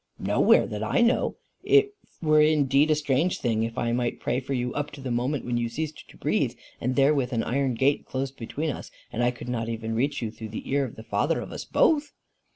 "Nowhere 0.17 0.65
that 0.65 0.81
I 0.83 1.01
know. 1.01 1.35
It 1.63 1.93
were 2.23 2.41
indeed 2.41 2.89
a 2.89 2.95
strange 2.95 3.39
thing 3.39 3.61
if 3.61 3.77
I 3.77 3.91
might 3.91 4.19
pray 4.19 4.39
for 4.39 4.55
you 4.55 4.73
up 4.73 4.89
to 4.93 4.99
the 5.01 5.11
moment 5.11 5.45
when 5.45 5.57
you 5.57 5.69
ceased 5.69 6.09
to 6.09 6.17
breathe, 6.17 6.55
and 6.81 6.95
therewith 6.95 7.31
an 7.33 7.43
iron 7.43 7.75
gate 7.75 8.07
close 8.07 8.31
between 8.31 8.71
us, 8.71 8.89
and 9.13 9.23
I 9.23 9.29
could 9.29 9.47
not 9.47 9.69
even 9.69 9.93
reach 9.93 10.19
you 10.19 10.31
through 10.31 10.49
the 10.49 10.67
ear 10.67 10.85
of 10.85 10.95
the 10.95 11.03
Father 11.03 11.39
of 11.39 11.51
us 11.51 11.65
both! 11.65 12.13